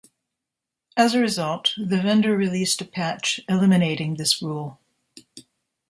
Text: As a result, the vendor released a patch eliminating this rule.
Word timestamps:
As 0.97 1.13
a 1.13 1.19
result, 1.19 1.75
the 1.77 2.01
vendor 2.01 2.35
released 2.35 2.81
a 2.81 2.85
patch 2.85 3.39
eliminating 3.47 4.15
this 4.15 4.41
rule. 4.41 4.79